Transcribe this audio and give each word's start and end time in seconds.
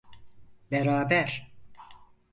Beraber 0.71 1.45